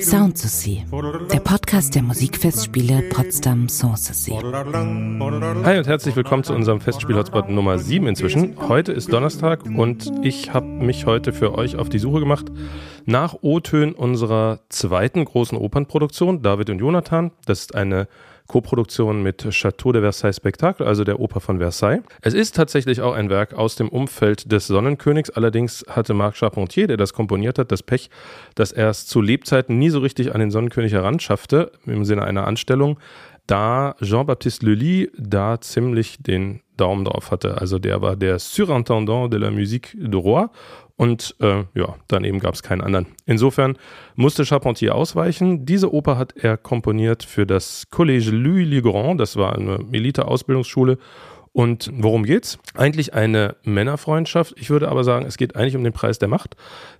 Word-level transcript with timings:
Sound 0.00 0.40
der 1.32 1.40
Podcast 1.40 1.96
der 1.96 2.04
Musikfestspiele 2.04 3.02
Potsdam 3.10 3.68
Sanssouci. 3.68 4.34
Hi 5.64 5.78
und 5.78 5.88
herzlich 5.88 6.14
willkommen 6.14 6.44
zu 6.44 6.54
unserem 6.54 6.80
Festspiel-Hotspot 6.80 7.48
Nummer 7.48 7.78
7 7.78 8.06
inzwischen. 8.06 8.56
Heute 8.68 8.92
ist 8.92 9.12
Donnerstag 9.12 9.64
und 9.64 10.12
ich 10.22 10.54
habe 10.54 10.68
mich 10.68 11.06
heute 11.06 11.32
für 11.32 11.58
euch 11.58 11.74
auf 11.74 11.88
die 11.88 11.98
Suche 11.98 12.20
gemacht 12.20 12.52
nach 13.04 13.34
O-Tönen 13.40 13.96
unserer 13.96 14.60
zweiten 14.68 15.24
großen 15.24 15.58
Opernproduktion, 15.58 16.42
David 16.42 16.70
und 16.70 16.78
Jonathan. 16.78 17.32
Das 17.46 17.62
ist 17.62 17.74
eine 17.74 18.06
Koproduktion 18.46 19.22
mit 19.22 19.42
Château 19.50 19.92
de 19.92 20.02
Versailles 20.02 20.36
Spektakel, 20.36 20.86
also 20.86 21.04
der 21.04 21.20
Oper 21.20 21.40
von 21.40 21.58
Versailles. 21.58 22.02
Es 22.22 22.34
ist 22.34 22.54
tatsächlich 22.54 23.00
auch 23.00 23.14
ein 23.14 23.30
Werk 23.30 23.54
aus 23.54 23.76
dem 23.76 23.88
Umfeld 23.88 24.50
des 24.50 24.66
Sonnenkönigs. 24.66 25.30
Allerdings 25.30 25.84
hatte 25.88 26.14
Marc 26.14 26.36
Charpentier, 26.36 26.86
der 26.86 26.96
das 26.96 27.12
komponiert 27.12 27.58
hat, 27.58 27.72
das 27.72 27.82
Pech, 27.82 28.10
dass 28.54 28.72
er 28.72 28.90
es 28.90 29.06
zu 29.06 29.20
Lebzeiten 29.20 29.78
nie 29.78 29.90
so 29.90 29.98
richtig 29.98 30.34
an 30.34 30.40
den 30.40 30.50
Sonnenkönig 30.50 30.92
heranschaffte, 30.92 31.72
im 31.86 32.04
Sinne 32.04 32.22
einer 32.22 32.46
Anstellung, 32.46 32.98
da 33.46 33.94
Jean-Baptiste 34.00 34.66
Lully 34.66 35.10
da 35.16 35.60
ziemlich 35.60 36.18
den 36.22 36.60
Daumen 36.76 37.04
drauf 37.04 37.30
hatte. 37.30 37.58
Also 37.58 37.78
der 37.78 38.02
war 38.02 38.16
der 38.16 38.38
Surintendant 38.38 39.32
de 39.32 39.40
la 39.40 39.50
Musique 39.50 39.96
du 39.98 40.18
Roi 40.18 40.46
und 40.96 41.34
äh, 41.40 41.64
ja, 41.74 41.96
daneben 42.08 42.38
gab 42.38 42.54
es 42.54 42.62
keinen 42.62 42.80
anderen. 42.80 43.06
Insofern 43.26 43.76
musste 44.14 44.46
Charpentier 44.46 44.94
ausweichen. 44.94 45.66
Diese 45.66 45.92
Oper 45.92 46.16
hat 46.16 46.34
er 46.36 46.56
komponiert 46.56 47.22
für 47.22 47.46
das 47.46 47.86
Collège 47.90 48.30
Louis 48.30 48.66
Le 48.66 48.82
Grand. 48.82 49.20
Das 49.20 49.36
war 49.36 49.54
eine 49.54 49.78
Elite-Ausbildungsschule 49.92 50.98
und 51.56 51.90
worum 51.90 52.24
geht's? 52.24 52.58
Eigentlich 52.74 53.14
eine 53.14 53.56
Männerfreundschaft. 53.62 54.52
Ich 54.58 54.68
würde 54.68 54.90
aber 54.90 55.04
sagen, 55.04 55.24
es 55.24 55.38
geht 55.38 55.56
eigentlich 55.56 55.74
um 55.74 55.84
den 55.84 55.94
Preis 55.94 56.18
der 56.18 56.28
Macht, 56.28 56.54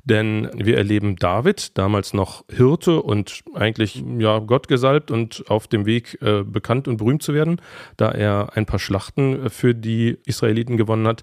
denn 0.04 0.48
wir 0.54 0.78
erleben 0.78 1.16
David, 1.16 1.76
damals 1.76 2.14
noch 2.14 2.42
Hirte 2.50 3.02
und 3.02 3.42
eigentlich 3.52 4.02
ja 4.18 4.38
Gottgesalbt 4.38 5.10
und 5.10 5.44
auf 5.50 5.68
dem 5.68 5.84
Weg 5.84 6.16
äh, 6.22 6.42
bekannt 6.42 6.88
und 6.88 6.96
berühmt 6.96 7.22
zu 7.22 7.34
werden, 7.34 7.60
da 7.98 8.10
er 8.10 8.56
ein 8.56 8.64
paar 8.64 8.78
Schlachten 8.78 9.50
für 9.50 9.74
die 9.74 10.16
Israeliten 10.24 10.78
gewonnen 10.78 11.06
hat, 11.06 11.22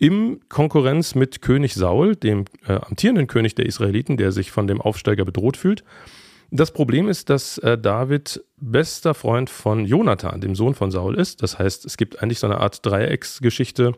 im 0.00 0.40
Konkurrenz 0.48 1.14
mit 1.14 1.40
König 1.40 1.74
Saul, 1.74 2.16
dem 2.16 2.46
äh, 2.66 2.72
amtierenden 2.72 3.28
König 3.28 3.54
der 3.54 3.66
Israeliten, 3.66 4.16
der 4.16 4.32
sich 4.32 4.50
von 4.50 4.66
dem 4.66 4.80
Aufsteiger 4.80 5.24
bedroht 5.24 5.56
fühlt. 5.56 5.84
Das 6.54 6.70
Problem 6.70 7.08
ist, 7.08 7.30
dass 7.30 7.56
äh, 7.58 7.78
David 7.78 8.44
bester 8.58 9.14
Freund 9.14 9.48
von 9.48 9.86
Jonathan, 9.86 10.38
dem 10.38 10.54
Sohn 10.54 10.74
von 10.74 10.90
Saul, 10.90 11.18
ist. 11.18 11.42
Das 11.42 11.58
heißt, 11.58 11.86
es 11.86 11.96
gibt 11.96 12.22
eigentlich 12.22 12.40
so 12.40 12.46
eine 12.46 12.58
Art 12.58 12.84
Dreiecksgeschichte, 12.84 13.94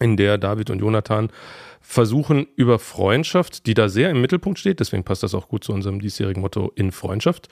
in 0.00 0.16
der 0.16 0.38
David 0.38 0.70
und 0.70 0.80
Jonathan 0.80 1.30
versuchen 1.80 2.46
über 2.56 2.78
Freundschaft, 2.78 3.66
die 3.66 3.74
da 3.74 3.88
sehr 3.88 4.10
im 4.10 4.20
Mittelpunkt 4.20 4.58
steht, 4.58 4.80
deswegen 4.80 5.04
passt 5.04 5.22
das 5.22 5.34
auch 5.34 5.48
gut 5.48 5.64
zu 5.64 5.72
unserem 5.72 6.00
diesjährigen 6.00 6.40
Motto 6.40 6.72
in 6.74 6.92
Freundschaft, 6.92 7.48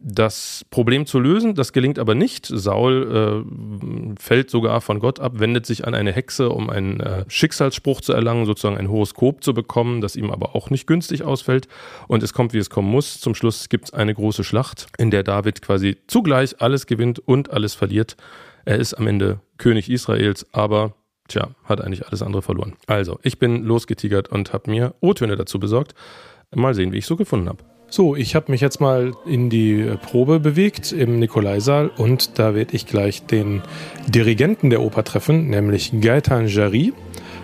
das 0.00 0.64
Problem 0.70 1.04
zu 1.04 1.20
lösen. 1.20 1.54
Das 1.54 1.72
gelingt 1.72 1.98
aber 1.98 2.14
nicht. 2.14 2.46
Saul 2.46 3.44
äh, 3.44 4.20
fällt 4.20 4.50
sogar 4.50 4.80
von 4.80 4.98
Gott 4.98 5.20
ab, 5.20 5.34
wendet 5.36 5.66
sich 5.66 5.86
an 5.86 5.94
eine 5.94 6.12
Hexe, 6.12 6.48
um 6.48 6.70
einen 6.70 7.00
äh, 7.00 7.24
Schicksalsspruch 7.28 8.00
zu 8.00 8.14
erlangen, 8.14 8.46
sozusagen 8.46 8.78
ein 8.78 8.90
Horoskop 8.90 9.44
zu 9.44 9.52
bekommen, 9.52 10.00
das 10.00 10.16
ihm 10.16 10.30
aber 10.30 10.56
auch 10.56 10.70
nicht 10.70 10.86
günstig 10.86 11.22
ausfällt. 11.22 11.68
Und 12.08 12.22
es 12.22 12.32
kommt, 12.32 12.54
wie 12.54 12.58
es 12.58 12.70
kommen 12.70 12.90
muss. 12.90 13.20
Zum 13.20 13.34
Schluss 13.34 13.68
gibt 13.68 13.86
es 13.86 13.92
eine 13.92 14.14
große 14.14 14.42
Schlacht, 14.42 14.86
in 14.96 15.10
der 15.10 15.22
David 15.22 15.60
quasi 15.60 15.98
zugleich 16.06 16.60
alles 16.62 16.86
gewinnt 16.86 17.18
und 17.18 17.50
alles 17.50 17.74
verliert. 17.74 18.16
Er 18.64 18.78
ist 18.78 18.94
am 18.94 19.06
Ende 19.06 19.40
König 19.58 19.90
Israels, 19.90 20.46
aber 20.52 20.94
tja, 21.30 21.48
hat 21.64 21.80
eigentlich 21.80 22.06
alles 22.06 22.22
andere 22.22 22.42
verloren. 22.42 22.74
Also, 22.86 23.18
ich 23.22 23.38
bin 23.38 23.64
losgetigert 23.64 24.28
und 24.28 24.52
habe 24.52 24.70
mir 24.70 24.94
O-Töne 25.00 25.36
dazu 25.36 25.58
besorgt. 25.58 25.94
Mal 26.54 26.74
sehen, 26.74 26.92
wie 26.92 26.98
ich 26.98 27.06
so 27.06 27.16
gefunden 27.16 27.48
habe. 27.48 27.58
So, 27.92 28.14
ich 28.14 28.36
habe 28.36 28.52
mich 28.52 28.60
jetzt 28.60 28.80
mal 28.80 29.12
in 29.26 29.50
die 29.50 29.96
Probe 30.02 30.38
bewegt 30.38 30.92
im 30.92 31.18
Nikolaisaal 31.18 31.90
und 31.96 32.38
da 32.38 32.54
werde 32.54 32.76
ich 32.76 32.86
gleich 32.86 33.26
den 33.26 33.62
Dirigenten 34.06 34.70
der 34.70 34.80
Oper 34.80 35.02
treffen, 35.02 35.48
nämlich 35.48 35.90
Gaetan 36.00 36.46
Jarry. 36.46 36.92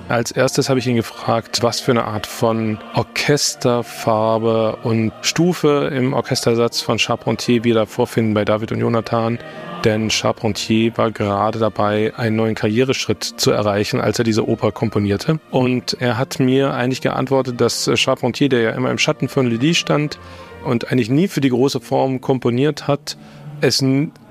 Als 0.08 0.30
erstes 0.30 0.68
habe 0.68 0.78
ich 0.78 0.86
ihn 0.86 0.94
gefragt, 0.94 1.64
was 1.64 1.80
für 1.80 1.90
eine 1.90 2.04
Art 2.04 2.28
von 2.28 2.78
Orchesterfarbe 2.94 4.76
und 4.84 5.12
Stufe 5.22 5.90
im 5.92 6.12
Orchestersatz 6.12 6.80
von 6.80 7.00
Charpentier 7.00 7.64
wir 7.64 7.74
da 7.74 7.86
vorfinden 7.86 8.32
bei 8.32 8.44
David 8.44 8.70
und 8.70 8.78
Jonathan. 8.78 9.40
Denn 9.84 10.10
Charpentier 10.10 10.96
war 10.96 11.10
gerade 11.10 11.58
dabei, 11.58 12.12
einen 12.16 12.36
neuen 12.36 12.54
Karriereschritt 12.54 13.22
zu 13.22 13.52
erreichen, 13.52 14.00
als 14.00 14.18
er 14.18 14.24
diese 14.24 14.48
Oper 14.48 14.72
komponierte. 14.72 15.38
Und 15.50 15.96
er 16.00 16.18
hat 16.18 16.40
mir 16.40 16.74
eigentlich 16.74 17.00
geantwortet, 17.00 17.60
dass 17.60 17.90
Charpentier, 17.94 18.48
der 18.48 18.60
ja 18.62 18.70
immer 18.72 18.90
im 18.90 18.98
Schatten 18.98 19.28
von 19.28 19.46
Lydie 19.46 19.74
stand 19.74 20.18
und 20.64 20.90
eigentlich 20.90 21.10
nie 21.10 21.28
für 21.28 21.40
die 21.40 21.50
große 21.50 21.80
Form 21.80 22.20
komponiert 22.20 22.88
hat, 22.88 23.16
es 23.60 23.82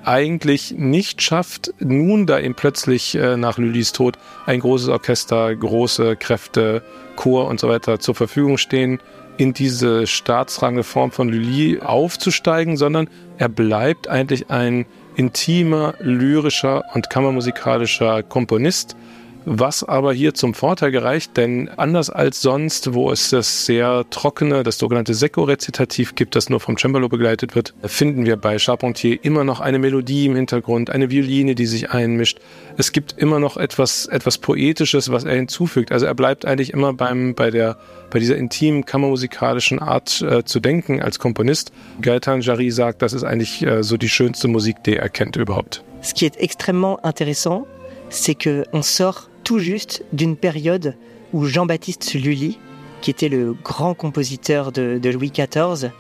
eigentlich 0.03 0.75
nicht 0.77 1.21
schafft, 1.21 1.73
nun 1.79 2.27
da 2.27 2.37
ihm 2.37 2.53
plötzlich 2.53 3.15
äh, 3.15 3.37
nach 3.37 3.57
Lülis 3.57 3.91
Tod 3.91 4.19
ein 4.45 4.59
großes 4.59 4.89
Orchester, 4.89 5.55
große 5.55 6.15
Kräfte, 6.15 6.83
Chor 7.15 7.47
und 7.47 7.59
so 7.59 7.67
weiter 7.67 7.99
zur 7.99 8.13
Verfügung 8.13 8.57
stehen, 8.57 8.99
in 9.37 9.53
diese 9.53 10.07
staatsrange 10.07 10.83
Form 10.83 11.11
von 11.11 11.29
Lully 11.29 11.79
aufzusteigen, 11.81 12.77
sondern 12.77 13.09
er 13.37 13.49
bleibt 13.49 14.07
eigentlich 14.07 14.49
ein 14.49 14.85
intimer, 15.15 15.95
lyrischer 15.99 16.83
und 16.93 17.09
kammermusikalischer 17.09 18.23
Komponist, 18.23 18.95
was 19.45 19.83
aber 19.83 20.13
hier 20.13 20.33
zum 20.33 20.53
Vorteil 20.53 20.91
gereicht, 20.91 21.37
denn 21.37 21.69
anders 21.69 22.09
als 22.09 22.41
sonst, 22.41 22.93
wo 22.93 23.11
es 23.11 23.29
das 23.29 23.65
sehr 23.65 24.05
trockene, 24.09 24.63
das 24.63 24.77
sogenannte 24.77 25.13
Secco-Rezitativ 25.13 26.15
gibt, 26.15 26.35
das 26.35 26.49
nur 26.49 26.59
vom 26.59 26.77
Cembalo 26.77 27.09
begleitet 27.09 27.55
wird, 27.55 27.73
finden 27.83 28.25
wir 28.25 28.37
bei 28.37 28.57
Charpentier 28.57 29.19
immer 29.23 29.43
noch 29.43 29.61
eine 29.61 29.79
Melodie 29.79 30.25
im 30.25 30.35
Hintergrund, 30.35 30.89
eine 30.89 31.09
Violine, 31.09 31.55
die 31.55 31.65
sich 31.67 31.91
einmischt. 31.91 32.39
Es 32.77 32.91
gibt 32.91 33.13
immer 33.17 33.39
noch 33.39 33.57
etwas, 33.57 34.07
etwas 34.07 34.37
Poetisches, 34.37 35.11
was 35.11 35.23
er 35.23 35.35
hinzufügt. 35.35 35.91
Also 35.91 36.05
er 36.05 36.15
bleibt 36.15 36.45
eigentlich 36.45 36.73
immer 36.73 36.93
beim, 36.93 37.35
bei 37.35 37.51
der, 37.51 37.77
bei 38.09 38.19
dieser 38.19 38.37
intimen 38.37 38.85
kammermusikalischen 38.85 39.79
Art 39.79 40.21
äh, 40.21 40.43
zu 40.43 40.59
denken 40.59 41.01
als 41.01 41.19
Komponist. 41.19 41.71
Gaetan 42.01 42.41
Jarry 42.41 42.71
sagt, 42.71 43.01
das 43.01 43.13
ist 43.13 43.23
eigentlich 43.23 43.61
äh, 43.61 43.83
so 43.83 43.97
die 43.97 44.09
schönste 44.09 44.47
Musik, 44.47 44.83
die 44.83 44.97
er 44.97 45.09
kennt 45.09 45.35
überhaupt. 45.35 45.83
Ce 46.01 46.13
qui 46.13 46.25
est 46.25 46.37
extrêmement 46.37 46.99
intéressant, 47.03 47.65
c'est 48.09 48.35
que 48.35 48.63
on 48.71 48.83
sort 48.83 49.29
tout 49.45 49.59
juste 49.59 50.03
d'une 50.11 50.35
période 50.35 50.97
où 51.31 51.45
Jean-Baptiste 51.45 52.15
Lully, 52.15 52.59
qui 52.99 53.11
était 53.11 53.29
le 53.29 53.53
grand 53.53 53.93
compositeur 53.93 54.71
de, 54.73 55.09
Louis 55.09 55.31
XIV, 55.31 55.91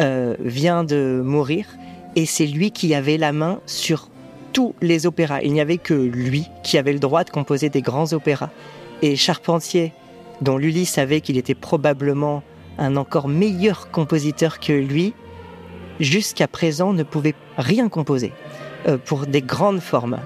euh, 0.00 0.36
vient 0.38 0.84
de 0.84 1.20
mourir 1.24 1.66
et 2.14 2.26
c'est 2.26 2.46
lui 2.46 2.70
qui 2.70 2.94
avait 2.94 3.16
la 3.16 3.32
main 3.32 3.60
sur 3.66 4.08
tous 4.52 4.74
les 4.82 5.06
opéras. 5.06 5.40
Il 5.40 5.54
n'y 5.54 5.60
avait 5.62 5.78
que 5.78 5.94
lui 5.94 6.46
qui 6.62 6.76
avait 6.76 6.92
le 6.92 6.98
droit 6.98 7.24
de 7.24 7.30
composer 7.30 7.70
des 7.70 7.80
grands 7.80 8.12
opéras. 8.12 8.50
Et 9.00 9.16
Charpentier, 9.16 9.94
dont 10.42 10.58
Lully 10.58 10.84
savait 10.84 11.22
qu'il 11.22 11.38
était 11.38 11.54
probablement 11.54 12.42
un 12.76 12.96
encore 12.96 13.28
meilleur 13.28 13.90
compositeur 13.90 14.60
que 14.60 14.72
lui, 14.74 15.14
jusqu'à 15.98 16.46
présent 16.46 16.92
ne 16.92 17.04
pouvait 17.04 17.34
rien 17.56 17.88
composer 17.88 18.32
euh, 18.86 18.98
pour 19.02 19.26
des 19.26 19.40
grandes 19.40 19.80
formes. 19.80 20.18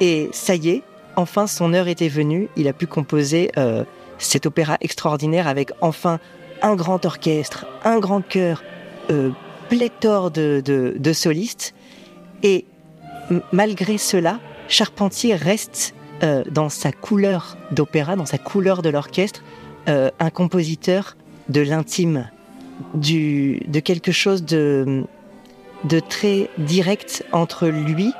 Et 0.00 0.28
ça 0.32 0.56
y 0.56 0.70
est, 0.70 0.82
enfin 1.16 1.46
son 1.46 1.74
heure 1.74 1.88
était 1.88 2.08
venue, 2.08 2.48
il 2.56 2.68
a 2.68 2.72
pu 2.72 2.86
composer 2.86 3.50
euh, 3.56 3.84
cet 4.18 4.46
opéra 4.46 4.76
extraordinaire 4.80 5.48
avec 5.48 5.72
enfin 5.80 6.18
un 6.62 6.74
grand 6.74 7.04
orchestre, 7.06 7.66
un 7.84 7.98
grand 7.98 8.20
chœur, 8.20 8.62
euh, 9.10 9.30
pléthore 9.68 10.30
de, 10.30 11.12
solistes. 11.12 11.74
Et 12.42 12.64
malgré 13.52 13.98
cela, 13.98 14.40
Charpentier 14.68 15.34
reste 15.34 15.94
euh, 16.22 16.44
dans 16.50 16.68
sa 16.68 16.92
couleur 16.92 17.56
d'opéra, 17.70 18.16
dans 18.16 18.26
sa 18.26 18.38
couleur 18.38 18.82
de 18.82 18.90
l'orchestre, 18.90 19.42
un 19.86 20.30
compositeur 20.30 21.16
de 21.48 21.62
l'intime, 21.62 22.30
de 22.94 23.80
quelque 23.80 24.12
chose 24.12 24.44
de, 24.44 25.04
de 25.84 26.00
très 26.00 26.48
direct 26.58 27.24
entre 27.32 27.66
lui 27.66 28.12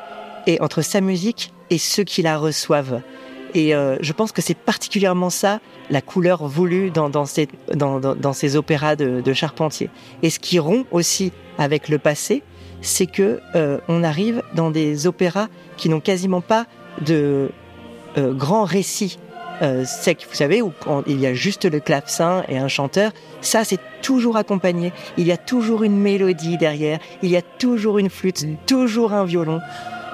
et 0.48 0.60
entre 0.60 0.82
sa 0.82 1.00
musique 1.00 1.52
et 1.70 1.78
ceux 1.78 2.05
qui 2.05 2.22
la 2.22 2.38
reçoivent. 2.38 3.02
Et 3.55 3.75
euh, 3.75 3.96
je 4.00 4.12
pense 4.12 4.31
que 4.31 4.43
c'est 4.43 4.56
particulièrement 4.56 5.31
ça, 5.31 5.61
la 5.90 6.00
couleur 6.00 6.46
voulue 6.46 6.90
dans, 6.90 7.11
dans, 7.11 7.26
ces, 7.26 7.49
dans, 7.75 7.99
dans, 7.99 8.32
ces 8.32 8.56
opéras 8.56 8.94
de, 8.94 9.20
de, 9.20 9.32
Charpentier. 9.32 9.90
Et 10.22 10.31
ce 10.31 10.38
qui 10.38 10.61
rompt 10.61 10.87
aussi 10.93 11.32
avec 11.58 11.88
le 11.88 11.99
passé, 11.99 12.44
c'est 12.81 13.06
que 13.06 13.40
euh, 13.55 13.78
on 13.88 14.05
arrive 14.05 14.43
dans 14.55 14.70
des 14.70 15.06
opéras 15.06 15.49
qui 15.76 15.88
n'ont 15.88 16.00
quasiment 16.00 16.40
pas 16.40 16.67
de 17.00 17.50
euh, 18.19 18.32
grands 18.32 18.64
récits 18.64 19.19
euh, 19.62 19.84
secs, 19.84 20.26
vous 20.28 20.34
savez, 20.34 20.62
où 20.62 20.72
il 21.06 21.20
y 21.20 21.26
a 21.26 21.34
juste 21.34 21.70
le 21.70 21.81
clavecin 21.81 22.44
et 22.49 22.56
un 22.56 22.69
chanteur. 22.69 23.12
Ça, 23.43 23.62
c'est 23.64 23.81
toujours 24.00 24.38
accompagné. 24.38 24.93
Il 25.19 25.26
y 25.26 25.32
a 25.32 25.37
toujours 25.37 25.82
une 25.82 25.99
mélodie 25.99 26.56
derrière. 26.56 26.99
Il 27.22 27.31
y 27.31 27.37
a 27.37 27.43
toujours 27.43 27.99
une 27.99 28.08
flûte, 28.08 28.46
toujours 28.67 29.12
un 29.12 29.25
violon. 29.25 29.61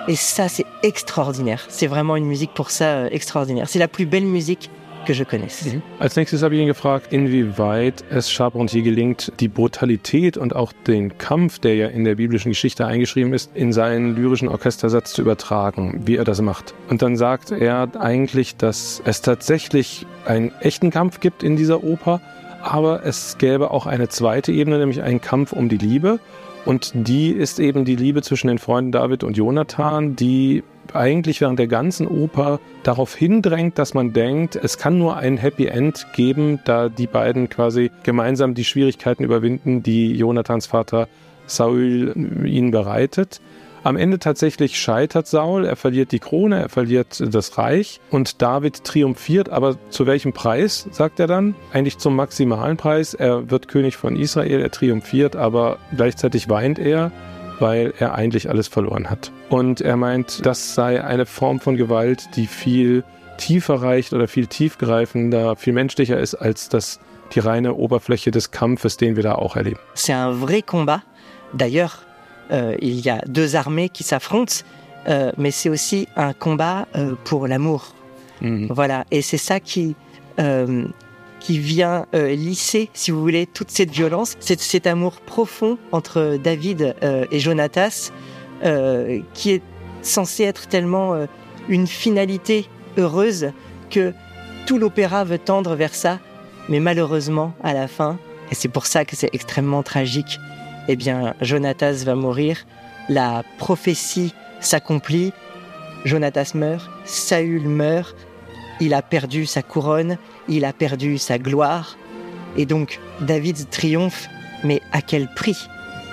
Et 0.09 0.15
ça, 0.15 0.49
c'est 0.49 0.67
extraordinaire. 0.83 1.67
C'est 1.69 1.89
vraiment 1.89 2.17
une 2.17 2.27
musique 2.27 2.53
pour 2.55 2.71
ça 2.71 2.85
euh, 2.85 3.09
extraordinaire. 3.11 3.69
C'est 3.69 3.81
la 3.81 3.89
plus 3.89 4.07
belle 4.07 4.27
musique 4.27 4.71
que 5.05 5.15
je 5.15 5.25
connaisse. 5.25 5.65
Mhm. 5.65 5.83
Als 5.99 6.17
nächstes 6.17 6.43
habe 6.43 6.55
ich 6.55 6.61
ihn 6.61 6.67
gefragt, 6.67 7.13
inwieweit 7.13 8.05
es 8.11 8.31
Charpentier 8.31 8.83
gelingt, 8.83 9.33
die 9.41 9.49
Brutalität 9.49 10.37
und 10.37 10.55
auch 10.55 10.73
den 10.87 11.19
Kampf, 11.19 11.59
der 11.59 11.75
ja 11.77 11.87
in 11.89 12.05
der 12.05 12.17
biblischen 12.17 12.51
Geschichte 12.51 12.87
eingeschrieben 12.87 13.33
ist, 13.33 13.51
in 13.55 13.73
seinen 13.73 14.15
lyrischen 14.15 14.49
Orchestersatz 14.49 15.13
zu 15.13 15.23
übertragen, 15.23 16.03
wie 16.05 16.17
er 16.17 16.25
das 16.25 16.41
macht. 16.41 16.75
Und 16.89 17.03
dann 17.03 17.17
sagt 17.17 17.51
er 17.51 17.89
eigentlich, 17.99 18.57
dass 18.57 19.01
es 19.05 19.23
tatsächlich 19.23 20.07
einen 20.25 20.53
echten 20.61 20.91
Kampf 20.91 21.21
gibt 21.21 21.43
in 21.43 21.57
dieser 21.57 21.83
Oper, 21.83 22.21
aber 22.63 23.05
es 23.05 23.39
gäbe 23.39 23.71
auch 23.71 23.87
eine 23.87 24.09
zweite 24.09 24.53
Ebene, 24.53 24.79
nämlich 24.79 25.03
einen 25.03 25.21
Kampf 25.21 25.53
um 25.53 25.69
die 25.69 25.79
Liebe. 25.79 26.19
Und 26.67 26.91
die 26.95 27.31
ist 27.31 27.61
eben 27.61 27.85
die 27.85 27.95
Liebe 27.95 28.23
zwischen 28.23 28.49
den 28.49 28.59
Freunden 28.59 28.91
David 28.91 29.23
und 29.23 29.37
Jonathan, 29.37 30.17
die 30.17 30.65
eigentlich 30.93 31.41
während 31.41 31.61
der 31.61 31.69
ganzen 31.69 32.09
Oper 32.09 32.59
darauf 32.83 33.15
hindrängt, 33.15 33.79
dass 33.79 33.95
man 33.95 34.13
denkt, 34.13 34.57
es 34.57 34.77
kann 34.77 34.99
nur 34.99 35.17
ein 35.17 35.37
Happy 35.37 35.67
End 35.67 36.07
geben, 36.15 36.59
da 36.65 36.89
die 36.89 37.07
beiden 37.07 37.49
quasi 37.49 37.93
gemeinsam 38.03 38.55
die 38.55 38.65
Schwierigkeiten 38.65 39.23
überwinden, 39.23 39.85
die 39.85 40.13
Jonathans 40.13 40.67
Vater 40.67 41.09
Saul 41.47 42.13
ihnen 42.45 42.73
bereitet. 42.73 43.41
Am 43.87 43.97
Ende 43.97 44.19
tatsächlich 44.19 44.81
scheitert 44.81 45.29
Saul, 45.29 45.65
er 45.65 45.77
verliert 45.77 46.11
die 46.11 46.19
Krone, 46.19 46.61
er 46.61 46.69
verliert 46.69 47.23
das 47.25 47.57
Reich 47.57 48.01
und 48.11 48.43
David 48.43 48.83
triumphiert, 48.83 49.49
aber 49.49 49.77
zu 49.91 50.09
welchem 50.09 50.33
Preis, 50.33 50.89
sagt 50.91 51.21
er 51.21 51.29
dann? 51.29 51.55
Eigentlich 51.73 51.97
zum 51.99 52.17
maximalen 52.17 52.77
Preis. 52.79 53.15
Er 53.15 53.49
wird 53.49 53.69
König 53.69 53.97
von 53.97 54.17
Israel, 54.17 54.61
er 54.61 54.73
triumphiert, 54.73 55.37
aber 55.37 55.79
gleichzeitig 55.97 56.49
weint 56.49 56.81
er, 56.81 57.13
weil 57.61 57.95
er 57.97 58.17
eigentlich 58.17 58.51
alles 58.51 58.67
verloren 58.67 59.09
hat. 59.09 59.31
Und 59.51 59.81
er 59.83 59.97
meint, 59.97 60.45
das 60.45 60.75
sei 60.75 61.05
eine 61.05 61.25
Form 61.25 61.61
von 61.61 61.77
Gewalt, 61.77 62.31
die 62.35 62.49
viel 62.49 63.05
tiefer 63.39 63.83
reicht 63.83 64.13
oder 64.13 64.27
viel 64.27 64.49
tiefgreifender, 64.49 65.55
viel 65.55 65.75
menschlicher 65.75 66.19
ist 66.19 66.35
als 66.35 66.69
das 66.69 66.99
die 67.37 67.39
reine 67.39 67.75
Oberfläche 67.75 68.33
des 68.33 68.51
Kampfes, 68.51 68.97
den 68.97 69.15
wir 69.15 69.23
da 69.23 69.37
auch 69.37 69.55
erleben. 69.55 69.79
C'est 69.95 70.13
un 70.13 70.41
vrai 70.41 70.63
combat. 70.63 71.03
D'ailleurs, 71.53 72.06
euh, 72.51 72.77
il 72.81 73.01
y 73.01 73.11
a 73.11 73.21
deux 73.27 73.57
armées 73.57 73.89
qui 73.89 74.05
s'affrontent, 74.05 74.55
euh, 75.09 75.33
mais 75.37 75.51
c'est 75.51 75.69
aussi 75.69 76.09
un 76.17 76.33
combat 76.33 76.87
euh, 76.97 77.15
pour 77.25 77.47
l'amour. 77.47 77.95
Mhm. 78.41 78.69
Voilà, 78.71 79.05
et 79.11 79.23
c'est 79.23 79.39
ça 79.39 79.61
qui, 79.61 79.97
qui 81.41 81.59
vient 81.59 82.05
lisser, 82.13 82.91
si 82.93 83.11
vous 83.11 83.21
voulez, 83.21 83.47
toute 83.47 83.71
cette 83.71 83.91
violence, 83.91 84.37
c'est 84.41 84.61
cet 84.61 84.87
amour 84.87 85.23
profond 85.23 85.79
entre 85.93 86.37
David 86.43 86.95
et 87.31 87.39
Jonatas, 87.39 88.13
qui 89.33 89.53
est 89.53 89.63
censé 90.03 90.43
être 90.43 90.69
tellement 90.69 91.27
une 91.71 91.87
finalité 91.87 92.69
heureuse 92.99 93.53
que 93.89 94.13
tout 94.67 94.77
l'opéra 94.77 95.25
veut 95.25 95.39
tendre 95.39 95.75
vers 95.75 95.95
ça, 95.95 96.19
mais 96.69 96.81
malheureusement, 96.81 97.55
à 97.63 97.73
la 97.73 97.89
fin, 97.89 98.19
et 98.51 98.55
c'est 98.55 98.69
pour 98.69 98.85
ça 98.85 99.07
que 99.07 99.17
c'est 99.17 99.31
extrêmement 99.33 99.83
tragique, 99.83 100.39
eh 100.89 100.97
bien, 100.97 101.35
Jonatas 101.41 102.05
va 102.05 102.15
mourir, 102.15 102.67
la 103.09 103.43
prophétie 103.59 104.35
s'accomplit, 104.61 105.33
Jonatas 106.05 106.53
meurt, 106.55 106.89
Saül 107.05 107.69
meurt, 107.69 108.17
il 108.81 108.95
a 108.95 109.03
perdu 109.03 109.47
sa 109.47 109.63
couronne, 109.63 110.19
il 110.49 110.65
a 110.65 110.73
perdu 110.73 111.19
sa 111.19 111.39
gloire, 111.39 111.97
et 112.57 112.67
donc 112.67 113.01
David 113.21 113.69
triomphe, 113.71 114.29
mais 114.65 114.81
à 114.93 115.03
quel 115.03 115.29
prix? 115.35 115.69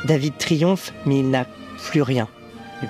David 0.05 0.37
triomphe, 0.37 0.93
mais 1.05 1.19
il 1.19 1.29
n'a 1.29 1.45
plus 1.89 2.01
rien. 2.01 2.27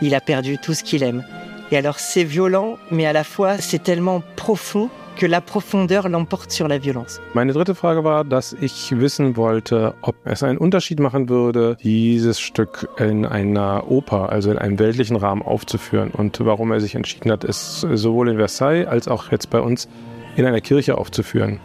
Il 0.02 0.16
a 0.16 0.22
perdu 0.22 0.58
tout 0.58 0.74
ce 0.74 0.84
qu'il 0.84 1.04
aime. 1.04 1.24
Et 1.72 1.78
alors 1.78 2.00
c'est 2.00 2.24
violent, 2.24 2.78
mais 2.92 3.06
à 3.06 3.14
la 3.14 3.24
fois 3.24 3.58
c'est 3.58 3.84
tellement 3.84 4.22
profond 4.36 4.90
que 5.16 5.26
la 5.26 5.42
profondeur 5.42 6.10
l'emporte 6.10 6.52
sur 6.52 6.68
la 6.68 6.78
violence. 6.78 7.22
Meine 7.34 7.54
dritte 7.54 7.76
Frage 7.76 8.04
war, 8.04 8.24
dass 8.24 8.54
ich 8.54 8.98
wissen 9.00 9.38
wollte, 9.38 9.94
ob 10.02 10.16
es 10.26 10.44
einen 10.44 10.58
Unterschied 10.58 11.00
machen 11.00 11.30
würde, 11.30 11.78
dieses 11.84 12.40
Stück 12.40 12.90
in 12.98 13.26
einer 13.26 13.90
Oper, 13.90 14.30
also 14.30 14.52
in 14.52 14.58
einem 14.58 14.80
weltlichen 14.80 15.16
Rahmen 15.16 15.42
aufzuführen 15.42 16.12
und 16.12 16.44
warum 16.44 16.72
er 16.72 16.80
sich 16.80 16.96
entschieden 16.96 17.32
hat, 17.32 17.44
es 17.44 17.82
sowohl 17.82 18.30
in 18.30 18.38
Versailles 18.38 18.88
als 18.88 19.08
auch 19.08 19.32
jetzt 19.32 19.50
bei 19.50 19.60
uns 19.60 19.88
in 20.36 20.46
einer 20.46 20.62
Kirche 20.62 20.98
aufzuführen. 20.98 21.60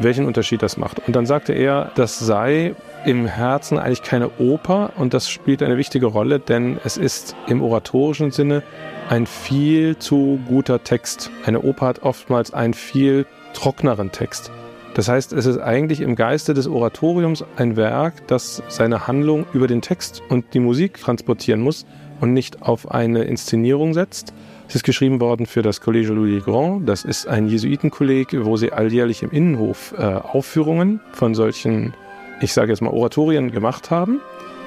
Welchen 0.00 0.24
Unterschied 0.24 0.62
das 0.62 0.76
macht. 0.76 1.06
Und 1.06 1.14
dann 1.14 1.26
sagte 1.26 1.52
er, 1.52 1.90
das 1.96 2.18
sei 2.18 2.74
im 3.04 3.26
Herzen 3.26 3.78
eigentlich 3.78 4.02
keine 4.02 4.30
Oper 4.38 4.92
und 4.96 5.14
das 5.14 5.28
spielt 5.28 5.62
eine 5.62 5.76
wichtige 5.76 6.06
Rolle, 6.06 6.38
denn 6.38 6.78
es 6.84 6.96
ist 6.96 7.36
im 7.46 7.62
oratorischen 7.62 8.30
Sinne 8.30 8.62
ein 9.08 9.26
viel 9.26 9.98
zu 9.98 10.38
guter 10.48 10.84
Text. 10.84 11.30
Eine 11.44 11.62
Oper 11.62 11.86
hat 11.86 12.02
oftmals 12.02 12.52
einen 12.54 12.74
viel 12.74 13.26
trockneren 13.54 14.12
Text. 14.12 14.50
Das 14.94 15.08
heißt, 15.08 15.32
es 15.32 15.46
ist 15.46 15.58
eigentlich 15.58 16.00
im 16.00 16.16
Geiste 16.16 16.52
des 16.52 16.68
Oratoriums 16.68 17.44
ein 17.56 17.76
Werk, 17.76 18.26
das 18.26 18.62
seine 18.68 19.06
Handlung 19.06 19.46
über 19.52 19.66
den 19.66 19.80
Text 19.80 20.22
und 20.28 20.52
die 20.52 20.60
Musik 20.60 21.00
transportieren 21.00 21.60
muss 21.60 21.86
und 22.20 22.34
nicht 22.34 22.62
auf 22.62 22.90
eine 22.90 23.24
Inszenierung 23.24 23.94
setzt. 23.94 24.34
Es 24.68 24.76
ist 24.76 24.84
geschrieben 24.84 25.20
worden 25.20 25.46
für 25.46 25.62
das 25.62 25.82
Collège 25.82 26.12
Louis 26.12 26.44
Grand. 26.44 26.88
Das 26.88 27.04
ist 27.04 27.26
ein 27.26 27.48
Jesuitenkolleg, 27.48 28.28
wo 28.44 28.56
sie 28.56 28.72
alljährlich 28.72 29.22
im 29.22 29.30
Innenhof 29.30 29.94
äh, 29.98 30.02
Aufführungen 30.02 31.00
von 31.12 31.34
solchen, 31.34 31.94
ich 32.42 32.52
sage 32.52 32.72
jetzt 32.72 32.82
mal, 32.82 32.90
Oratorien 32.90 33.50
gemacht 33.50 33.90
haben. 33.90 34.20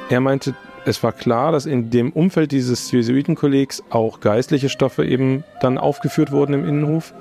Er 0.09 0.21
meinte, 0.21 0.55
es 0.85 1.01
war 1.03 1.11
klar, 1.11 1.51
dass 1.51 1.65
in 1.65 1.89
dem 1.89 2.11
Umfeld 2.11 2.51
dieses 2.51 2.91
Jesuitenkollegs 2.91 3.83
auch 3.89 4.19
geistliche 4.19 4.69
Stoffe 4.69 5.05
eben 5.05 5.43
dann 5.61 5.77
aufgeführt 5.77 6.31
wurden 6.31 6.53
im 6.53 6.67
Innenhof. 6.67 7.13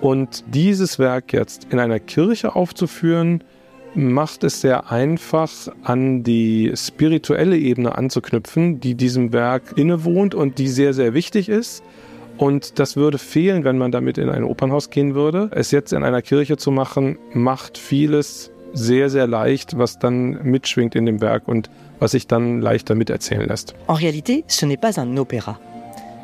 Und 0.00 0.44
dieses 0.54 0.98
Werk 0.98 1.32
jetzt 1.32 1.66
in 1.70 1.78
einer 1.78 1.98
Kirche 1.98 2.54
aufzuführen, 2.54 3.42
macht 3.94 4.44
es 4.44 4.60
sehr 4.60 4.92
einfach, 4.92 5.50
an 5.82 6.22
die 6.22 6.72
spirituelle 6.76 7.58
Ebene 7.58 7.96
anzuknüpfen, 7.96 8.80
die 8.80 8.94
diesem 8.94 9.32
Werk 9.32 9.76
innewohnt 9.76 10.34
und 10.34 10.58
die 10.58 10.68
sehr, 10.68 10.94
sehr 10.94 11.14
wichtig 11.14 11.48
ist. 11.48 11.82
Und 12.36 12.78
das 12.78 12.96
würde 12.96 13.18
fehlen, 13.18 13.64
wenn 13.64 13.78
man 13.78 13.90
damit 13.90 14.16
in 14.16 14.28
ein 14.28 14.44
Opernhaus 14.44 14.90
gehen 14.90 15.16
würde. 15.16 15.50
Es 15.52 15.72
jetzt 15.72 15.92
in 15.92 16.04
einer 16.04 16.22
Kirche 16.22 16.56
zu 16.56 16.70
machen, 16.70 17.18
macht 17.32 17.76
vieles 17.78 18.52
sehr, 18.74 19.08
sehr 19.10 19.26
leicht, 19.26 19.76
was 19.78 19.98
dann 19.98 20.38
mitschwingt 20.42 20.94
in 20.94 21.06
dem 21.06 21.20
Werk 21.20 21.48
und 21.48 21.70
was 22.00 22.12
sich 22.12 22.26
dann 22.26 22.60
leichter 22.60 22.94
miterzählen 22.94 23.46
lässt. 23.46 23.74
En 23.86 23.94
réalité, 23.94 24.44
ce 24.46 24.66
n'est 24.66 24.76
pas 24.76 25.00
un 25.00 25.16
opéra. 25.16 25.58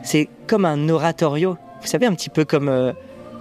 C'est 0.02 0.28
comme 0.46 0.64
un 0.64 0.88
oratorio. 0.88 1.56
Vous 1.80 1.88
savez, 1.88 2.06
un 2.06 2.14
petit 2.14 2.30
peu 2.30 2.44
comme 2.44 2.68
euh, 2.68 2.92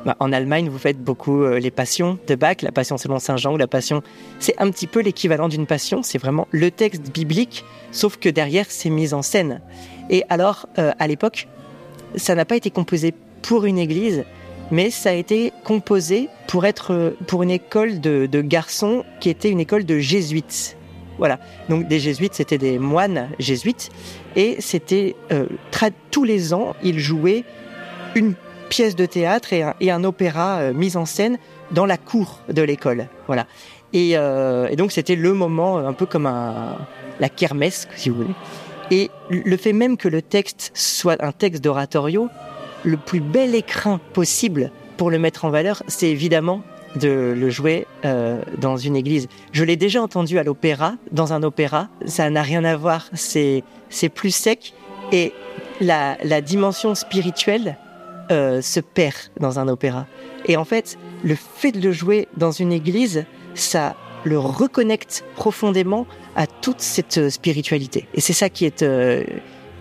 bah, 0.05 0.15
en 0.19 0.33
Allemagne, 0.33 0.69
vous 0.69 0.77
faites 0.77 0.99
beaucoup 0.99 1.43
euh, 1.43 1.59
les 1.59 1.71
passions 1.71 2.17
de 2.27 2.35
Bach, 2.35 2.57
la 2.61 2.71
passion 2.71 2.97
selon 2.97 3.19
Saint 3.19 3.37
Jean 3.37 3.53
ou 3.53 3.57
la 3.57 3.67
passion. 3.67 4.01
C'est 4.39 4.59
un 4.59 4.69
petit 4.69 4.87
peu 4.87 5.01
l'équivalent 5.01 5.47
d'une 5.47 5.65
passion. 5.65 6.03
C'est 6.03 6.17
vraiment 6.17 6.47
le 6.51 6.71
texte 6.71 7.13
biblique, 7.13 7.63
sauf 7.91 8.17
que 8.17 8.29
derrière, 8.29 8.65
c'est 8.69 8.89
mis 8.89 9.13
en 9.13 9.21
scène. 9.21 9.61
Et 10.09 10.23
alors, 10.29 10.67
euh, 10.77 10.91
à 10.99 11.07
l'époque, 11.07 11.47
ça 12.15 12.35
n'a 12.35 12.45
pas 12.45 12.55
été 12.55 12.69
composé 12.69 13.13
pour 13.41 13.65
une 13.65 13.77
église, 13.77 14.23
mais 14.73 14.89
ça 14.89 15.11
a 15.11 15.13
été 15.13 15.53
composé 15.63 16.29
pour 16.47 16.65
être 16.65 16.93
euh, 16.93 17.11
pour 17.27 17.43
une 17.43 17.51
école 17.51 18.01
de, 18.01 18.41
garçons 18.41 19.05
qui 19.19 19.29
était 19.29 19.49
une 19.51 19.59
école 19.59 19.85
de 19.85 19.99
jésuites. 19.99 20.75
Voilà. 21.19 21.39
Donc 21.69 21.87
des 21.87 21.99
jésuites, 21.99 22.33
c'était 22.33 22.57
des 22.57 22.79
moines 22.79 23.29
jésuites. 23.37 23.91
Et 24.35 24.57
c'était 24.59 25.15
euh, 25.31 25.45
tous 26.09 26.23
les 26.23 26.55
ans, 26.55 26.75
ils 26.81 26.97
jouaient 26.97 27.43
une 28.15 28.33
pièce 28.69 28.95
de 28.95 29.05
théâtre 29.05 29.53
et 29.53 29.91
un, 29.91 30.03
opéra 30.03 30.57
euh, 30.57 30.73
mis 30.73 30.97
en 30.97 31.05
scène 31.05 31.37
dans 31.69 31.85
la 31.85 31.97
cour 31.97 32.39
de 32.49 32.63
l'école. 32.63 33.09
Voilà. 33.27 33.45
Et, 33.93 34.13
euh, 34.15 34.75
donc 34.75 34.91
c'était 34.91 35.15
le 35.15 35.33
moment, 35.33 35.77
un 35.77 35.93
peu 35.93 36.07
comme 36.07 36.23
la 36.23 37.29
kermesse, 37.29 37.87
si 37.95 38.09
vous 38.09 38.15
voulez. 38.15 38.33
Et 38.89 39.11
le 39.29 39.55
fait 39.55 39.73
même 39.73 39.97
que 39.97 40.07
le 40.07 40.23
texte 40.23 40.71
soit 40.73 41.23
un 41.23 41.31
texte 41.31 41.63
d'oratorio, 41.63 42.29
le 42.83 42.97
plus 42.97 43.19
bel 43.19 43.55
écrin 43.55 43.99
possible 44.13 44.71
pour 44.97 45.09
le 45.09 45.19
mettre 45.19 45.45
en 45.45 45.49
valeur, 45.49 45.83
c'est 45.87 46.09
évidemment 46.09 46.61
de 46.95 47.33
le 47.35 47.49
jouer 47.49 47.87
euh, 48.05 48.41
dans 48.59 48.77
une 48.77 48.95
église. 48.95 49.27
Je 49.51 49.63
l'ai 49.63 49.75
déjà 49.75 50.01
entendu 50.01 50.37
à 50.37 50.43
l'opéra, 50.43 50.95
dans 51.11 51.33
un 51.33 51.41
opéra. 51.43 51.89
Ça 52.05 52.29
n'a 52.29 52.41
rien 52.43 52.63
à 52.63 52.75
voir. 52.75 53.09
C'est 53.13 53.63
plus 54.13 54.35
sec 54.35 54.73
et 55.11 55.33
la, 55.81 56.17
la 56.23 56.41
dimension 56.41 56.93
spirituelle 56.95 57.77
euh, 58.31 58.61
se 58.61 58.79
perd 58.79 59.15
dans 59.39 59.59
un 59.59 59.67
opéra. 59.67 60.05
Et 60.45 60.55
en 60.55 60.65
fait, 60.65 60.97
le 61.23 61.35
fait 61.35 61.71
de 61.71 61.81
le 61.81 61.91
jouer 61.91 62.27
dans 62.37 62.51
une 62.51 62.71
église, 62.71 63.25
ça 63.55 63.95
le 64.23 64.39
reconnecte 64.39 65.25
profondément 65.35 66.07
à 66.35 66.47
toute 66.47 66.79
cette 66.79 67.29
spiritualité. 67.29 68.07
Et 68.13 68.21
c'est 68.21 68.33
ça 68.33 68.49
qui 68.49 68.65
est, 68.65 68.81
euh, 68.81 69.23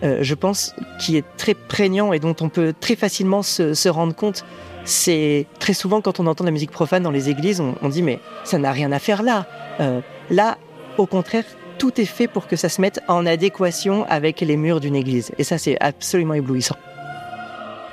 euh, 0.03 0.17
je 0.21 0.35
pense, 0.35 0.75
qui 0.99 1.17
est 1.17 1.25
très 1.37 1.53
prégnant 1.53 2.13
et 2.13 2.19
dont 2.19 2.35
on 2.41 2.49
peut 2.49 2.73
très 2.79 2.95
facilement 2.95 3.41
se, 3.41 3.89
rendre 3.89 4.15
compte 4.15 4.45
c'est 4.85 5.45
très 5.59 5.73
souvent 5.73 6.01
quand 6.01 6.19
on 6.19 6.27
entend 6.27 6.43
de 6.43 6.49
la 6.49 6.51
musique 6.51 6.71
profane 6.71 7.03
dans 7.03 7.11
les 7.11 7.29
églises, 7.29 7.61
on, 7.61 7.75
on 7.81 7.87
dit 7.87 8.01
mais 8.01 8.19
ça 8.43 8.57
n'a 8.57 8.73
rien 8.73 8.91
à 8.91 8.99
faire 8.99 9.23
là. 9.23 9.45
Euh, 9.79 10.01
là, 10.29 10.57
au 10.97 11.05
contraire, 11.05 11.45
tout 11.77 12.01
est 12.01 12.05
fait 12.05 12.27
pour 12.27 12.47
que 12.47 12.57
ça 12.57 12.67
se 12.67 12.81
mette 12.81 12.99
en 13.07 13.25
adéquation 13.25 14.05
avec 14.09 14.41
les 14.41 14.57
murs 14.57 14.81
d'une 14.81 14.95
église. 14.95 15.31
Et 15.37 15.45
ça, 15.45 15.57
c'est 15.57 15.77
absolument 15.79 16.33
éblouissant. 16.33 16.75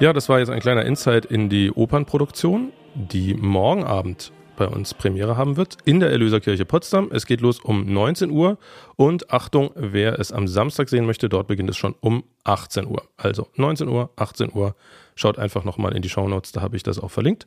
Ja, 0.00 0.12
das 0.12 0.29
war 0.29 0.38
jetzt 0.38 0.50
ein 0.50 0.61
kleiner 0.61 0.85
Insight 0.87 1.26
in 1.31 1.49
die 1.49 1.71
Opernproduktion. 1.76 2.73
die 2.95 3.35
morgen 3.35 3.85
Abend 3.85 4.33
bei 4.61 4.69
uns 4.69 4.93
Premiere 4.93 5.38
haben 5.38 5.57
wird 5.57 5.79
in 5.87 6.00
der 6.00 6.11
Erlöserkirche 6.11 6.67
Potsdam. 6.67 7.09
Es 7.12 7.25
geht 7.25 7.40
los 7.40 7.61
um 7.61 7.90
19 7.90 8.31
Uhr 8.31 8.59
und 8.95 9.33
Achtung, 9.33 9.71
wer 9.75 10.19
es 10.19 10.33
am 10.33 10.47
Samstag 10.47 10.90
sehen 10.90 11.07
möchte, 11.07 11.31
dort 11.31 11.47
beginnt 11.47 11.71
es 11.71 11.79
schon 11.79 11.95
um 12.00 12.25
18 12.45 12.87
Uhr. 12.87 13.05
Also 13.17 13.49
19 13.57 13.88
Uhr, 13.88 14.11
18 14.17 14.52
Uhr. 14.52 14.76
Schaut 15.14 15.38
einfach 15.38 15.64
nochmal 15.64 15.97
in 15.97 16.02
die 16.02 16.11
Shownotes, 16.11 16.52
da 16.52 16.61
habe 16.61 16.76
ich 16.76 16.83
das 16.83 16.99
auch 16.99 17.11
verlinkt. 17.11 17.47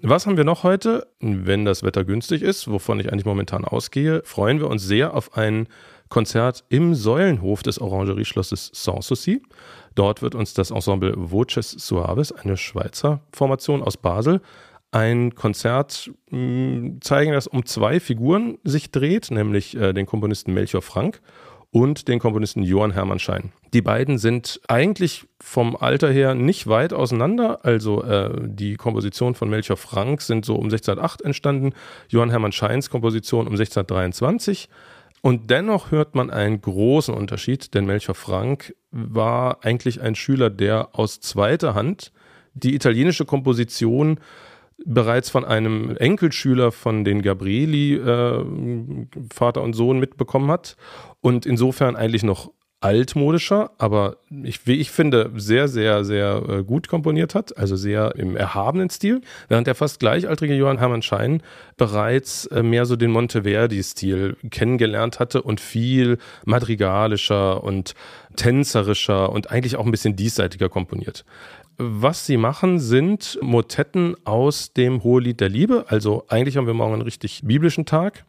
Was 0.00 0.24
haben 0.24 0.38
wir 0.38 0.44
noch 0.44 0.62
heute? 0.62 1.06
Wenn 1.20 1.66
das 1.66 1.82
Wetter 1.82 2.06
günstig 2.06 2.40
ist, 2.40 2.70
wovon 2.70 2.98
ich 2.98 3.12
eigentlich 3.12 3.26
momentan 3.26 3.66
ausgehe, 3.66 4.22
freuen 4.24 4.58
wir 4.58 4.68
uns 4.68 4.82
sehr 4.82 5.12
auf 5.12 5.36
ein 5.36 5.68
Konzert 6.08 6.64
im 6.70 6.94
Säulenhof 6.94 7.62
des 7.62 7.78
Orangerieschlosses 7.78 8.70
Sanssouci. 8.72 9.42
Dort 9.94 10.22
wird 10.22 10.34
uns 10.34 10.54
das 10.54 10.70
Ensemble 10.70 11.12
Voces 11.14 11.72
Suaves, 11.72 12.32
eine 12.32 12.56
Schweizer 12.56 13.20
Formation 13.32 13.82
aus 13.82 13.98
Basel, 13.98 14.40
ein 14.90 15.34
Konzert 15.34 16.10
mh, 16.30 16.38
mm, 16.38 17.00
zeigen, 17.00 17.32
das 17.32 17.46
um 17.46 17.66
zwei 17.66 18.00
Figuren 18.00 18.58
sich 18.64 18.90
dreht, 18.90 19.30
nämlich 19.30 19.76
äh, 19.76 19.92
den 19.92 20.06
Komponisten 20.06 20.54
Melchior 20.54 20.82
Frank 20.82 21.20
und 21.70 22.08
den 22.08 22.18
Komponisten 22.18 22.62
Johann 22.62 22.92
Hermann 22.92 23.18
Schein. 23.18 23.52
Die 23.74 23.82
beiden 23.82 24.16
sind 24.16 24.60
eigentlich 24.68 25.26
vom 25.40 25.76
Alter 25.76 26.10
her 26.10 26.34
nicht 26.34 26.66
weit 26.66 26.94
auseinander. 26.94 27.64
Also 27.64 28.02
äh, 28.02 28.30
die 28.42 28.76
Komposition 28.76 29.34
von 29.34 29.50
Melchior 29.50 29.76
Frank 29.76 30.22
sind 30.22 30.46
so 30.46 30.54
um 30.54 30.64
1608 30.64 31.22
entstanden, 31.22 31.74
Johann 32.08 32.30
Hermann 32.30 32.52
Scheins 32.52 32.88
Komposition 32.88 33.46
um 33.46 33.52
1623. 33.52 34.70
Und 35.20 35.50
dennoch 35.50 35.90
hört 35.90 36.14
man 36.14 36.30
einen 36.30 36.60
großen 36.60 37.12
Unterschied, 37.12 37.74
denn 37.74 37.84
Melchior 37.84 38.14
Frank 38.14 38.74
war 38.90 39.64
eigentlich 39.64 40.00
ein 40.00 40.14
Schüler, 40.14 40.48
der 40.48 40.90
aus 40.92 41.20
zweiter 41.20 41.74
Hand 41.74 42.12
die 42.54 42.74
italienische 42.74 43.24
Komposition 43.24 44.20
bereits 44.84 45.30
von 45.30 45.44
einem 45.44 45.96
Enkelschüler 45.96 46.72
von 46.72 47.04
den 47.04 47.22
Gabrieli, 47.22 47.94
äh, 47.94 48.44
Vater 49.32 49.62
und 49.62 49.74
Sohn, 49.74 49.98
mitbekommen 49.98 50.50
hat 50.50 50.76
und 51.20 51.46
insofern 51.46 51.96
eigentlich 51.96 52.22
noch 52.22 52.52
altmodischer, 52.80 53.72
aber 53.78 54.18
ich, 54.44 54.66
wie 54.66 54.74
ich 54.74 54.92
finde, 54.92 55.32
sehr, 55.34 55.66
sehr, 55.66 56.04
sehr 56.04 56.42
äh, 56.48 56.62
gut 56.62 56.86
komponiert 56.86 57.34
hat, 57.34 57.56
also 57.58 57.74
sehr 57.74 58.14
im 58.16 58.36
erhabenen 58.36 58.88
Stil, 58.88 59.20
während 59.48 59.66
der 59.66 59.74
fast 59.74 59.98
gleichaltrige 59.98 60.54
Johann 60.54 60.78
Hermann 60.78 61.02
Schein 61.02 61.42
bereits 61.76 62.46
äh, 62.46 62.62
mehr 62.62 62.86
so 62.86 62.94
den 62.94 63.10
Monteverdi-Stil 63.10 64.36
kennengelernt 64.50 65.18
hatte 65.18 65.42
und 65.42 65.60
viel 65.60 66.18
madrigalischer 66.44 67.64
und 67.64 67.94
tänzerischer 68.36 69.32
und 69.32 69.50
eigentlich 69.50 69.76
auch 69.76 69.84
ein 69.84 69.90
bisschen 69.90 70.14
diesseitiger 70.14 70.68
komponiert. 70.68 71.24
Was 71.78 72.26
sie 72.26 72.36
machen, 72.36 72.78
sind 72.78 73.38
Motetten 73.40 74.16
aus 74.24 74.72
dem 74.72 75.02
Hohelied 75.02 75.40
der 75.40 75.48
Liebe. 75.48 75.84
Also 75.88 76.24
eigentlich 76.28 76.56
haben 76.56 76.66
wir 76.66 76.74
morgen 76.74 76.94
einen 76.94 77.02
richtig 77.02 77.42
biblischen 77.44 77.86
Tag. 77.86 78.24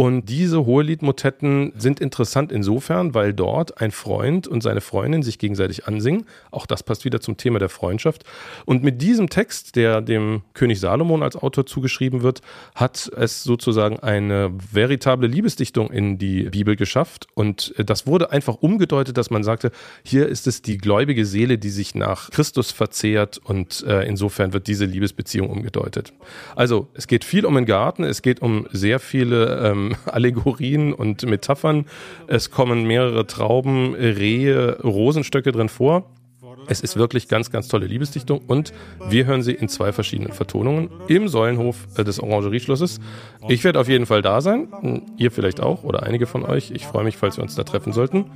Und 0.00 0.26
diese 0.26 0.64
Hoheliedmotetten 0.64 1.72
sind 1.76 1.98
interessant 1.98 2.52
insofern, 2.52 3.14
weil 3.14 3.34
dort 3.34 3.80
ein 3.80 3.90
Freund 3.90 4.46
und 4.46 4.62
seine 4.62 4.80
Freundin 4.80 5.24
sich 5.24 5.40
gegenseitig 5.40 5.88
ansingen. 5.88 6.24
Auch 6.52 6.66
das 6.66 6.84
passt 6.84 7.04
wieder 7.04 7.20
zum 7.20 7.36
Thema 7.36 7.58
der 7.58 7.68
Freundschaft. 7.68 8.22
Und 8.64 8.84
mit 8.84 9.02
diesem 9.02 9.28
Text, 9.28 9.74
der 9.74 10.00
dem 10.00 10.42
König 10.54 10.78
Salomon 10.78 11.24
als 11.24 11.34
Autor 11.34 11.66
zugeschrieben 11.66 12.22
wird, 12.22 12.42
hat 12.76 13.10
es 13.16 13.42
sozusagen 13.42 13.98
eine 13.98 14.52
veritable 14.70 15.26
Liebesdichtung 15.26 15.90
in 15.90 16.16
die 16.16 16.44
Bibel 16.44 16.76
geschafft. 16.76 17.26
Und 17.34 17.74
das 17.76 18.06
wurde 18.06 18.30
einfach 18.30 18.54
umgedeutet, 18.60 19.18
dass 19.18 19.30
man 19.30 19.42
sagte, 19.42 19.72
hier 20.04 20.28
ist 20.28 20.46
es 20.46 20.62
die 20.62 20.78
gläubige 20.78 21.26
Seele, 21.26 21.58
die 21.58 21.70
sich 21.70 21.96
nach 21.96 22.30
Christus 22.30 22.70
verzehrt. 22.70 23.40
Und 23.42 23.82
äh, 23.84 24.06
insofern 24.06 24.52
wird 24.52 24.68
diese 24.68 24.84
Liebesbeziehung 24.84 25.50
umgedeutet. 25.50 26.12
Also 26.54 26.86
es 26.94 27.08
geht 27.08 27.24
viel 27.24 27.44
um 27.44 27.56
den 27.56 27.66
Garten, 27.66 28.04
es 28.04 28.22
geht 28.22 28.40
um 28.40 28.68
sehr 28.70 29.00
viele 29.00 29.58
ähm, 29.58 29.87
Allegorien 30.06 30.92
und 30.92 31.24
Metaphern. 31.24 31.86
Es 32.26 32.50
kommen 32.50 32.84
mehrere 32.84 33.26
Trauben, 33.26 33.94
Rehe, 33.94 34.78
Rosenstöcke 34.82 35.52
drin 35.52 35.68
vor. 35.68 36.10
Es 36.66 36.80
ist 36.80 36.96
wirklich 36.96 37.28
ganz, 37.28 37.50
ganz 37.50 37.68
tolle 37.68 37.86
Liebesdichtung 37.86 38.40
und 38.46 38.72
wir 39.08 39.26
hören 39.26 39.42
sie 39.42 39.52
in 39.52 39.68
zwei 39.68 39.92
verschiedenen 39.92 40.32
Vertonungen 40.32 40.90
im 41.08 41.28
Säulenhof 41.28 41.86
äh, 41.96 42.04
des 42.04 42.20
Orangerieschlosses. 42.20 43.00
Ich 43.48 43.64
werde 43.64 43.80
auf 43.80 43.88
jeden 43.88 44.06
Fall 44.06 44.22
da 44.22 44.40
sein, 44.40 44.68
ihr 45.16 45.30
vielleicht 45.30 45.60
auch 45.60 45.84
oder 45.84 46.02
einige 46.02 46.26
von 46.26 46.44
euch. 46.44 46.70
Ich 46.70 46.86
freue 46.86 47.04
mich, 47.04 47.16
falls 47.16 47.36
wir 47.36 47.42
uns 47.42 47.54
da 47.54 47.64
treffen 47.64 47.92
sollten. 47.92 48.26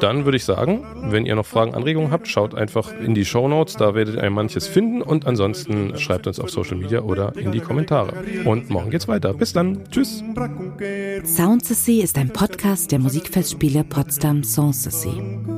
Dann 0.00 0.24
würde 0.24 0.36
ich 0.36 0.44
sagen, 0.44 0.84
wenn 1.10 1.26
ihr 1.26 1.34
noch 1.34 1.46
Fragen, 1.46 1.74
Anregungen 1.74 2.10
habt, 2.10 2.28
schaut 2.28 2.54
einfach 2.54 2.92
in 2.92 3.14
die 3.14 3.24
Show 3.24 3.48
Notes, 3.48 3.76
da 3.76 3.94
werdet 3.94 4.16
ihr 4.16 4.30
manches 4.30 4.66
finden 4.66 5.02
und 5.02 5.26
ansonsten 5.26 5.98
schreibt 5.98 6.26
uns 6.26 6.40
auf 6.40 6.50
Social 6.50 6.76
Media 6.76 7.00
oder 7.00 7.36
in 7.36 7.52
die 7.52 7.60
Kommentare. 7.60 8.12
Und 8.44 8.70
morgen 8.70 8.90
geht's 8.90 9.08
weiter. 9.08 9.32
Bis 9.34 9.52
dann. 9.52 9.84
Tschüss. 9.90 10.22
Soundsessy 11.24 12.00
ist 12.00 12.18
ein 12.18 12.32
Podcast 12.32 12.92
der 12.92 12.98
Musikfestspiele 12.98 13.84
Potsdam 13.84 14.42
Sanssouci. 14.42 15.57